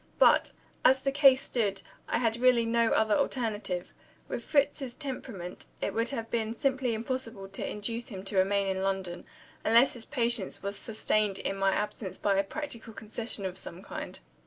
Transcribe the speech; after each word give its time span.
But, 0.17 0.51
as 0.83 1.03
the 1.03 1.11
case 1.11 1.43
stood, 1.43 1.83
I 2.07 2.17
had 2.17 2.37
really 2.37 2.65
no 2.65 2.89
other 2.89 3.15
alternative. 3.15 3.93
With 4.27 4.43
Fritz's 4.43 4.95
temperament, 4.95 5.67
it 5.79 5.93
would 5.93 6.09
have 6.09 6.31
been 6.31 6.55
simply 6.55 6.95
impossible 6.95 7.47
to 7.49 7.69
induce 7.69 8.07
him 8.07 8.23
to 8.23 8.37
remain 8.37 8.65
in 8.65 8.81
London, 8.81 9.25
unless 9.63 9.93
his 9.93 10.07
patience 10.07 10.63
was 10.63 10.75
sustained 10.75 11.37
in 11.37 11.55
my 11.55 11.71
absence 11.73 12.17
by 12.17 12.35
a 12.39 12.43
practical 12.43 12.93
concession 12.93 13.45
of 13.45 13.59
some 13.59 13.83
kind. 13.83 14.17